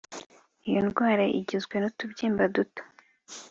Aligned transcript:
Iyo 0.67 0.79
ndwara 0.87 1.25
igizwe 1.39 1.75
nutubyimba 1.79 2.43
duto 2.55 2.81